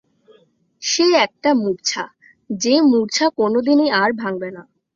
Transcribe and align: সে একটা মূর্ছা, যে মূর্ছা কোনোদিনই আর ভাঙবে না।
সে 0.81 1.05
একটা 1.17 1.49
মূর্ছা, 1.53 2.03
যে 2.49 2.75
মূর্ছা 2.91 3.25
কোনোদিনই 3.37 3.89
আর 3.93 4.09
ভাঙবে 4.13 4.49
না। 4.51 4.63